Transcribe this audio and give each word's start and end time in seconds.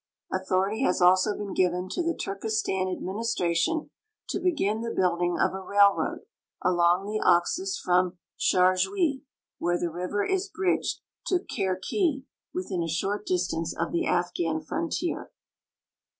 Authority 0.33 0.81
has 0.81 0.99
also 0.99 1.37
been 1.37 1.53
given 1.53 1.87
to 1.89 2.01
the 2.01 2.17
Turkestan 2.17 2.87
administration 2.91 3.91
to 4.29 4.39
begin 4.39 4.81
the 4.81 4.89
build 4.95 5.21
ing 5.21 5.37
of 5.37 5.53
a 5.53 5.61
railroad 5.61 6.21
along 6.59 7.05
the 7.05 7.21
Oxus 7.23 7.77
from 7.77 8.17
Charjui, 8.39 9.21
where 9.59 9.77
the 9.79 9.91
river 9.91 10.25
is 10.25 10.49
bridged, 10.49 11.01
to 11.27 11.37
Kerki, 11.41 12.23
within 12.51 12.81
a 12.81 12.87
short 12.89 13.27
distance 13.27 13.77
of 13.77 13.91
the 13.91 14.07
Afghan 14.07 14.59
frontier. 14.59 15.29